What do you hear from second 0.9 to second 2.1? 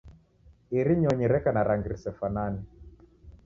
nyonyi reka na rangi